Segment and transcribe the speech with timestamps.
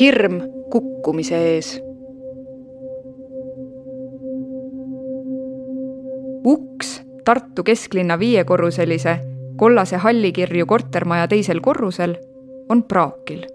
[0.00, 1.82] hirm kukkumise ees.
[6.44, 9.18] uks Tartu kesklinna viiekorruselise
[9.56, 12.14] kollase hallikirju kortermaja teisel korrusel
[12.68, 13.46] on praakil.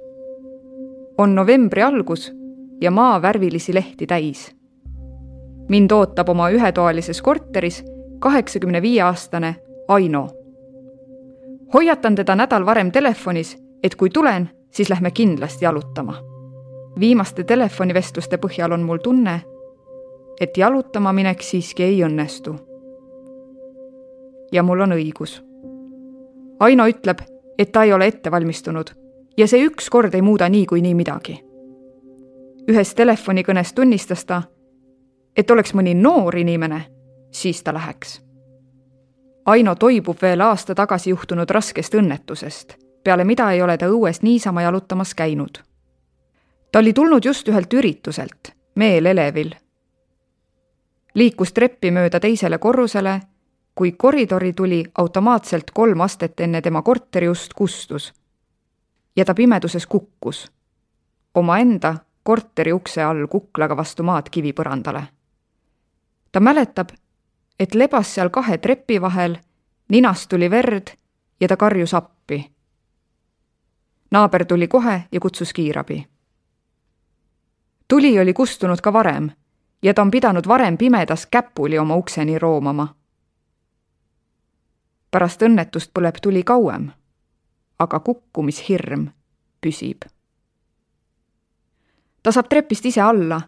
[1.18, 2.34] on novembri algus
[2.82, 4.56] ja maa värvilisi lehti täis.
[5.70, 7.86] mind ootab oma ühetoalises korteris
[8.20, 9.56] kaheksakümne viie aastane
[9.88, 10.30] Aino.
[11.74, 16.22] hoiatan teda nädal varem telefonis, et kui tulen, siis lähme kindlasti jalutama.
[17.00, 19.42] viimaste telefonivestluste põhjal on mul tunne,
[20.42, 22.56] et jalutama minek siiski ei õnnestu.
[24.52, 25.44] ja mul on õigus.
[26.60, 27.22] Aino ütleb,
[27.58, 28.90] et ta ei ole ette valmistunud
[29.38, 31.44] ja see ükskord ei muuda niikuinii midagi.
[32.70, 34.44] ühes telefonikõnes tunnistas ta,
[35.36, 36.86] et oleks mõni noor inimene,
[37.32, 38.22] siis ta läheks.
[39.46, 44.62] Aino toibub veel aasta tagasi juhtunud raskest õnnetusest, peale mida ei ole ta õues niisama
[44.62, 45.58] jalutamas käinud.
[46.72, 49.56] ta oli tulnud just ühelt ürituselt, meelelevil.
[51.14, 53.20] liikus treppi mööda teisele korrusele,
[53.76, 58.14] kui koridori tuli automaatselt kolm astet enne tema korteri ust kustus
[59.16, 60.52] ja ta pimeduses kukkus
[61.36, 65.04] omaenda korteri ukse all kuklaga vastu maad kivipõrandale.
[66.32, 66.90] ta mäletab,
[67.60, 69.38] et lebas seal kahe trepi vahel,
[69.90, 70.88] ninast tuli verd
[71.40, 72.53] ja ta karjus appi.
[74.14, 76.08] Naaber tuli kohe ja kutsus kiirabi.
[77.88, 79.32] tuli oli kustunud ka varem
[79.84, 82.96] ja ta on pidanud varem pimedas käpuli oma ukseni roomama.
[85.12, 86.92] pärast õnnetust põleb tuli kauem
[87.80, 89.08] aga kukkumishirm
[89.62, 90.06] püsib.
[92.24, 93.42] ta saab trepist ise alla,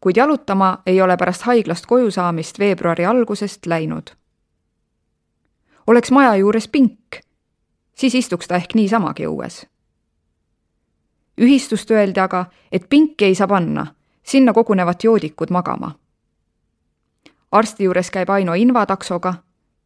[0.00, 4.10] kuid jalutama ei ole pärast haiglast koju saamist veebruari algusest läinud.
[5.86, 7.20] oleks maja juures pink,
[7.94, 9.66] siis istuks ta ehk niisamagi õues.
[11.40, 13.86] Ühistust öeldi aga, et pinki ei saa panna,
[14.22, 15.94] sinna kogunevad joodikud magama.
[17.52, 19.34] arsti juures käib Aino invataksoga,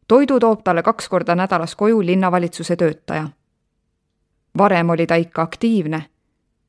[0.07, 3.29] toidu toob talle kaks korda nädalas koju linnavalitsuse töötaja
[4.57, 6.05] varem oli ta ikka aktiivne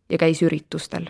[0.08, 1.06] ja käis üritustel.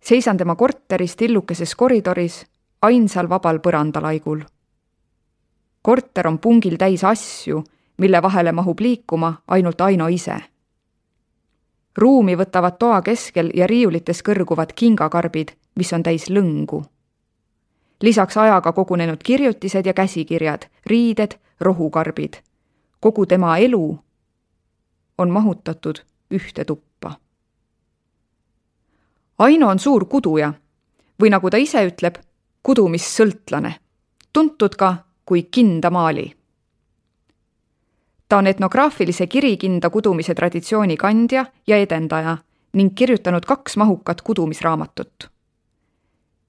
[0.00, 2.46] seisan tema korteris tillukeses koridoris,
[2.82, 4.40] ainsal vabal põrandalaigul.
[5.82, 7.64] korter on pungil täis asju,
[7.96, 10.36] mille vahele mahub liikuma ainult Aino ise.
[11.98, 16.84] Ruumi võtavad toa keskel ja riiulites kõrguvad kingakarbid, mis on täis lõngu.
[18.02, 22.34] lisaks ajaga kogunenud kirjutised ja käsikirjad, riided, rohukarbid.
[23.00, 23.98] kogu tema elu
[25.18, 27.18] on mahutatud ühte tuppa.
[29.38, 30.52] Aino on suur kuduja
[31.22, 32.18] või nagu ta ise ütleb,
[32.62, 33.74] kudumissõltlane,
[34.32, 36.32] tuntud ka kui kindamaali.
[38.34, 42.36] Ta on etnograafilise kirikinda kudumise traditsiooni kandja ja edendaja
[42.72, 45.30] ning kirjutanud kaks mahukat kudumisraamatut.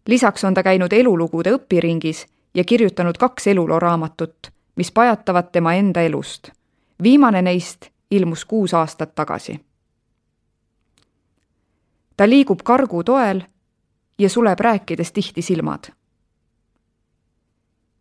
[0.08, 6.50] lisaks on ta käinud elulugude õpiringis ja kirjutanud kaks elulooraamatut, mis pajatavad tema enda elust.
[7.04, 9.60] viimane neist ilmus kuus aastat tagasi.
[12.18, 13.42] ta liigub kargu toel
[14.20, 15.84] ja suleb rääkides tihti silmad.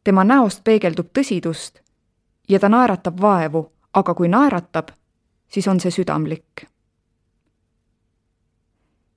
[0.04, 1.80] tema näost peegeldub tõsidust
[2.48, 4.88] ja ta naeratab vaevu, aga kui naeratab,
[5.48, 6.66] siis on see südamlik.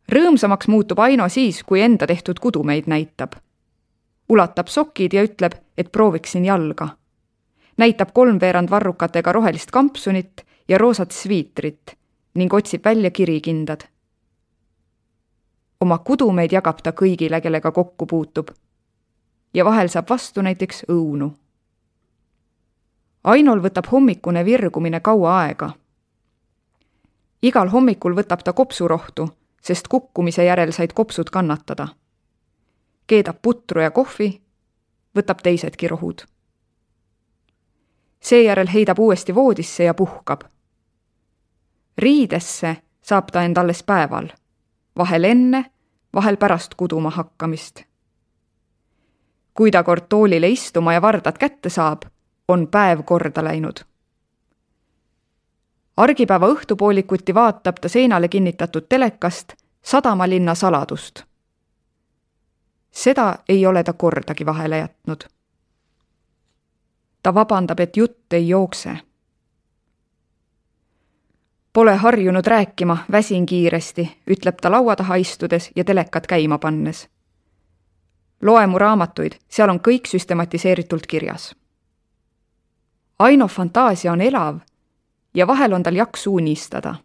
[0.08, 3.36] rõõmsamaks muutub Aino siis, kui enda tehtud kudumeid näitab.
[4.30, 6.88] ulatab sokid ja ütleb, et prooviksin jalga.
[7.78, 11.98] näitab kolmveerand varrukatega rohelist kampsunit ja roosat sviitrit
[12.36, 13.82] ning otsib välja kirikindad.
[15.82, 18.50] oma kudumeid jagab ta kõigile, kellega kokku puutub.
[19.54, 21.32] ja vahel saab vastu näiteks õunu.
[23.28, 25.70] Ainol võtab hommikune virgumine kaua aega.
[27.42, 29.28] igal hommikul võtab ta kopsurohtu,
[29.62, 31.88] sest kukkumise järel said kopsud kannatada.
[33.08, 34.42] keedab putru ja kohvi,
[35.16, 36.26] võtab teisedki rohud
[38.20, 40.42] seejärel heidab uuesti voodisse ja puhkab
[41.98, 44.28] riidesse saab ta end alles päeval,
[44.98, 45.66] vahel enne,
[46.14, 47.84] vahel pärast kuduma hakkamist.
[49.54, 52.02] kui ta kord toolile istuma ja vardad kätte saab,
[52.48, 53.78] on päev korda läinud.
[55.98, 61.24] argipäeva õhtupoolikuti vaatab ta seinale kinnitatud telekast Sadamalinna saladust.
[62.92, 65.24] seda ei ole ta kordagi vahele jätnud.
[67.24, 68.98] ta vabandab, et jutt ei jookse
[71.78, 77.10] Pole harjunud rääkima, väsin kiiresti, ütleb ta laua taha istudes ja telekat käima pannes.
[78.42, 81.56] loe mu raamatuid, seal on kõik süstematiseeritult kirjas.
[83.20, 84.60] Aino fantaasia on elav
[85.34, 86.96] ja vahel on tal jaksu unistada.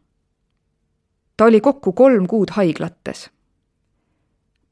[1.36, 3.30] ta oli kokku kolm kuud haiglates.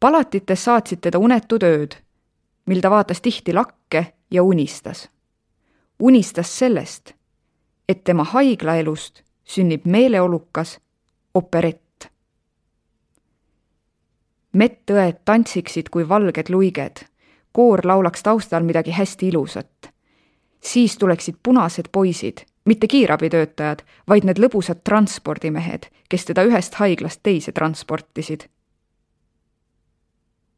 [0.01, 1.97] palatites saatsid teda unetud ööd,
[2.67, 5.09] mil ta vaatas tihti lakke ja unistas.
[6.01, 7.13] unistas sellest,
[7.89, 10.79] et tema haiglaelust sünnib meeleolukas
[11.35, 12.09] operett.
[14.53, 17.01] medõed tantsiksid kui valged luiged,
[17.53, 19.91] koor laulaks taustal midagi hästi ilusat.
[20.61, 23.79] Siis tuleksid punased poisid mitte kiirabitöötajad,
[24.09, 28.49] vaid need lõbusad transpordimehed, kes teda ühest haiglast teise transportisid.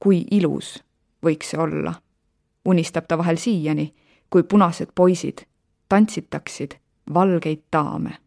[0.02, 0.82] kui ilus
[1.22, 1.94] võiks see olla,
[2.64, 3.94] unistab ta vahel siiani,
[4.31, 5.46] kui punased poisid
[5.88, 6.75] tantsitaksid
[7.14, 8.19] valgeid daame.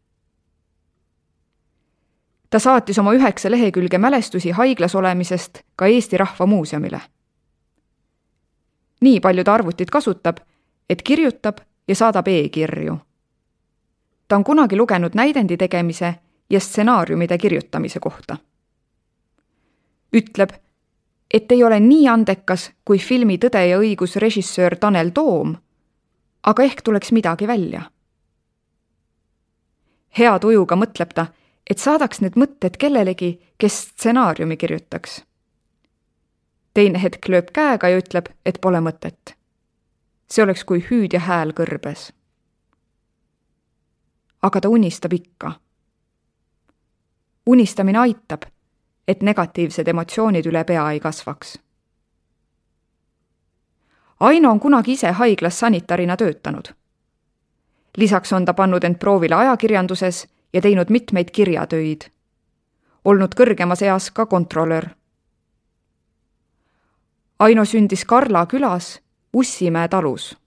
[2.49, 7.01] ta saatis oma üheksa lehekülge mälestusi haiglas olemisest ka Eesti Rahva Muuseumile.
[9.01, 10.37] nii palju ta arvutit kasutab,
[10.89, 12.97] et kirjutab ja saadab e-kirju
[14.27, 16.15] ta on kunagi lugenud näidendi tegemise
[16.49, 18.37] ja stsenaariumide kirjutamise kohta.
[20.15, 20.49] ütleb,
[21.33, 25.55] et ei ole nii andekas kui filmi Tõde ja õigus režissöör Tanel Toom,
[26.43, 27.81] aga ehk tuleks midagi välja.
[30.17, 31.25] hea tujuga mõtleb ta,
[31.69, 35.23] et saadaks need mõtted kellelegi, kes stsenaariumi kirjutaks.
[36.73, 39.35] teine hetk lööb käega ja ütleb, et pole mõtet.
[40.31, 42.11] See oleks kui hüüdja hääl kõrbes
[44.45, 45.51] aga ta unistab ikka.
[47.45, 48.41] unistamine aitab,
[49.07, 51.57] et negatiivsed emotsioonid üle pea ei kasvaks.
[54.19, 56.73] Aino on kunagi ise haiglas sanitarina töötanud.
[57.97, 62.01] lisaks on ta pannud end proovile ajakirjanduses ja teinud mitmeid kirjatöid.
[63.05, 64.85] olnud kõrgemas eas ka kontrolör.
[67.39, 69.01] Aino sündis Karla külas
[69.35, 70.37] Ussimäe talus.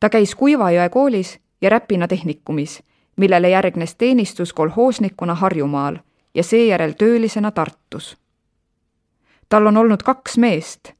[0.00, 2.82] ta käis Kuivajõe koolis ja Räpina tehnikumis,
[3.16, 5.96] millele järgnes teenistus kolhoosnikuna Harjumaal
[6.34, 8.16] ja seejärel töölisena Tartus.
[9.48, 10.92] tal on olnud kaks meest.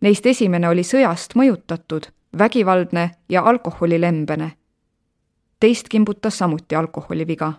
[0.00, 2.02] Neist esimene oli sõjast mõjutatud,
[2.38, 4.52] vägivaldne ja alkoholilembene.
[5.60, 7.52] teist kimbutas samuti alkoholiviga.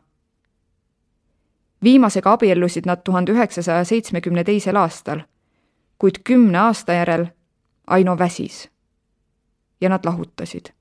[1.84, 5.20] viimasega abiellusid nad tuhande üheksasaja seitsmekümne teisel aastal,
[5.98, 7.35] kuid kümne aasta järel
[7.88, 8.70] Aino väsis
[9.82, 10.74] ja nad lahutasid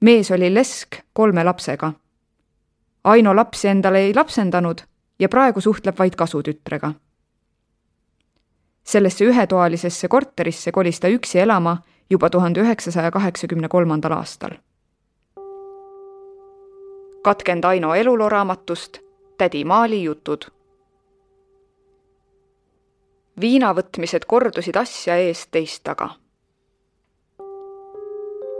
[0.00, 1.92] mees oli lesk kolme lapsega.
[3.04, 4.78] Aino lapsi endale ei lapsendanud
[5.18, 6.92] ja praegu suhtleb vaid kasutütrega.
[8.86, 11.76] sellesse ühetoalisesse korterisse kolis ta üksi elama
[12.10, 14.50] juba tuhande üheksasaja kaheksakümne kolmandal aastal.
[17.22, 18.98] katkend Aino eluloo raamatust
[19.38, 20.55] Tädi Maali jutud.
[23.40, 26.10] Viinavõtmised kordusid asja eest teist taga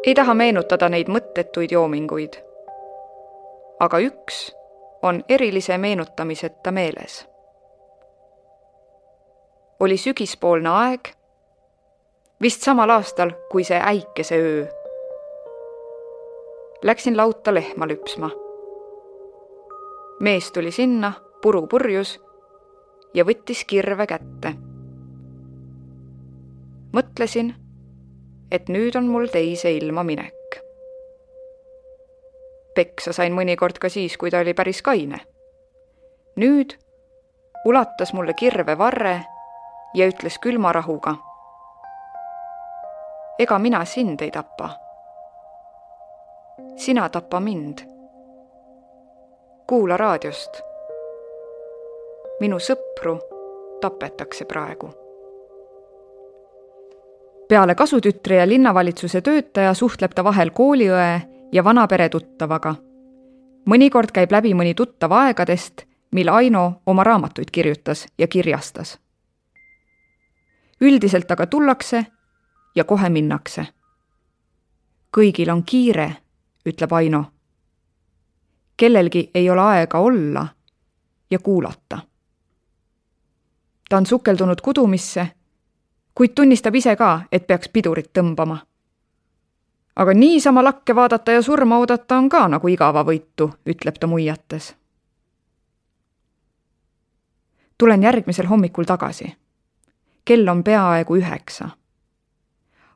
[0.07, 2.37] ei taha meenutada neid mõttetuid joominguid.
[3.81, 4.55] aga üks
[5.03, 7.27] on erilise meenutamiseta meeles.
[9.81, 11.09] oli sügispoolne aeg,
[12.43, 14.67] vist samal aastal kui see äikeseöö.
[16.83, 18.31] Läksin lauta lehma lüpsma.
[20.21, 21.13] mees tuli sinna,
[21.43, 22.21] puru purjus
[23.15, 24.66] ja võttis kirve kätte.
[26.97, 27.53] Mõtlesin
[28.51, 30.33] et nüüd on mul teise ilma minek.
[32.77, 35.21] peksa sain mõnikord ka siis, kui ta oli päris kaine.
[36.37, 36.77] nüüd
[37.65, 39.25] ulatas mulle kirve varre
[39.95, 41.17] ja ütles külma rahuga.
[43.39, 44.71] ega mina sind ei tapa.
[46.77, 47.79] sina tapa mind.
[49.67, 50.63] kuula raadiost.
[52.41, 53.19] minu sõpru
[53.81, 55.06] tapetakse praegu
[57.49, 61.21] peale kasutütre ja linnavalitsuse töötaja suhtleb ta vahel kooliõe
[61.53, 62.75] ja vanapere tuttavaga.
[63.67, 68.99] mõnikord käib läbi mõni tuttav aegadest, mil Aino oma raamatuid kirjutas ja kirjastas.
[70.81, 72.07] üldiselt aga tullakse
[72.75, 73.67] ja kohe minnakse.
[75.17, 76.17] kõigil on kiire,
[76.67, 77.25] ütleb Aino.
[78.77, 80.47] kellelgi ei ole aega olla
[81.31, 81.99] ja kuulata.
[83.89, 85.36] ta on sukeldunud kudumisse
[86.17, 88.59] kuid tunnistab ise ka, et peaks pidurit tõmbama.
[89.97, 94.75] aga niisama lakke vaadata ja surma oodata on ka nagu igavavõitu, ütleb ta muiates.
[97.79, 99.37] tulen järgmisel hommikul tagasi.
[100.25, 101.69] kell on peaaegu üheksa.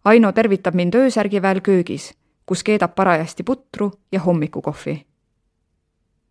[0.05, 2.15] Aino tervitab mind öösärgiväel köögis,
[2.47, 5.07] kus keedab parajasti putru ja hommikukohvi.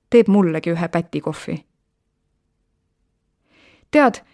[0.09, 1.65] teeb mullegi ühe pätikohvi.
[3.91, 4.25] tead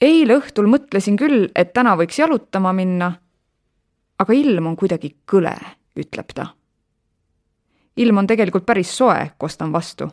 [0.00, 3.10] eile õhtul mõtlesin küll, et täna võiks jalutama minna,
[4.18, 5.54] aga ilm on kuidagi kõle,
[5.98, 6.46] ütleb ta.
[7.96, 10.08] ilm on tegelikult päris soe, kostan vastu.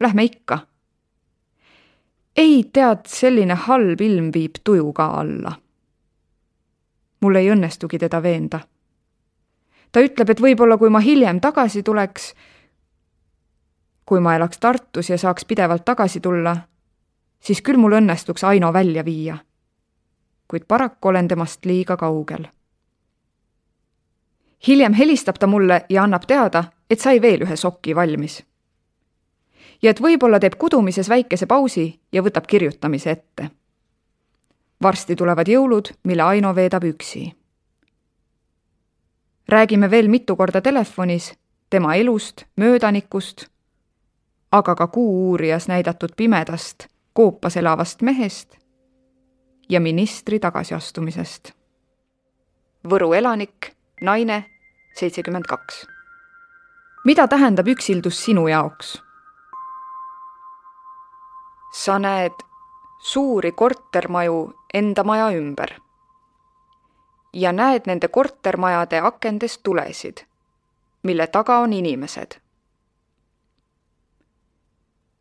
[0.00, 0.58] lähme ikka.
[2.36, 5.52] ei, tead, selline halb ilm viib tuju ka alla.
[7.20, 8.60] mul ei õnnestugi teda veenda.
[9.92, 12.34] ta ütleb, et võib-olla kui ma hiljem tagasi tuleks,
[14.06, 16.56] kui ma elaks Tartus ja saaks pidevalt tagasi tulla,
[17.40, 19.38] siis küll mul õnnestuks Aino välja viia.
[20.48, 22.48] kuid paraku olen temast liiga kaugel.
[24.68, 28.44] hiljem helistab ta mulle ja annab teada, et sai veel ühe soki valmis.
[29.82, 33.50] ja et võib-olla teeb kudumises väikese pausi ja võtab kirjutamise ette.
[34.82, 37.34] varsti tulevad jõulud, mille Aino veedab üksi.
[39.48, 41.34] räägime veel mitu korda telefonis
[41.70, 43.46] tema elust, möödanikust
[44.52, 46.86] aga ka Kuu-uurijas näidatud pimedast,
[47.18, 48.54] koopas elavast mehest
[49.68, 51.50] ja ministri tagasiastumisest.
[52.90, 53.72] Võru elanik,
[54.06, 54.36] naine,
[54.94, 55.80] seitsekümmend kaks.
[57.04, 59.02] mida tähendab üksildus sinu jaoks?
[61.74, 62.44] sa näed
[63.02, 64.36] suuri kortermaju
[64.74, 65.74] enda maja ümber
[67.32, 70.22] ja näed nende kortermajade akendest tulesid,
[71.02, 72.38] mille taga on inimesed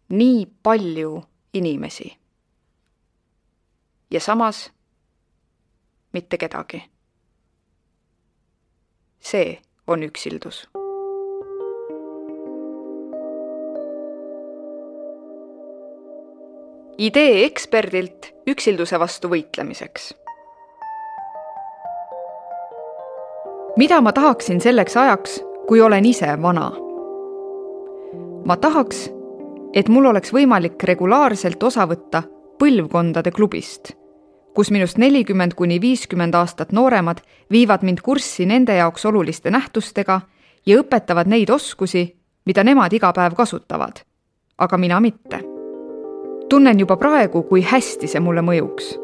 [0.09, 1.23] nii palju
[1.53, 2.17] inimesi.
[4.11, 4.71] ja samas
[6.13, 6.83] mitte kedagi.
[9.19, 10.67] see on üksildus.
[16.97, 20.13] idee eksperdilt üksilduse vastu võitlemiseks.
[23.77, 26.71] mida ma tahaksin selleks ajaks, kui olen ise vana?
[28.45, 29.16] ma tahaks
[29.73, 32.23] et mul oleks võimalik regulaarselt osa võtta
[32.59, 33.93] põlvkondade klubist,
[34.55, 37.21] kus minust nelikümmend kuni viiskümmend aastat nooremad
[37.51, 40.21] viivad mind kurssi nende jaoks oluliste nähtustega
[40.65, 42.07] ja õpetavad neid oskusi,
[42.45, 44.01] mida nemad iga päev kasutavad,
[44.57, 45.43] aga mina mitte.
[46.49, 48.97] tunnen juba praegu, kui hästi see mulle mõjuks.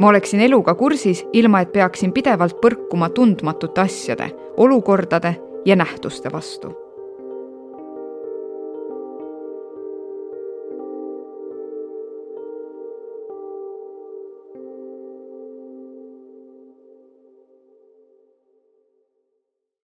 [0.00, 6.89] ma oleksin eluga kursis, ilma et peaksin pidevalt põrkuma tundmatute asjade, olukordade ja nähtuste vastu